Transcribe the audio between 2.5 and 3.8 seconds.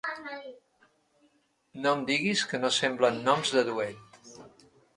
que no semblen noms de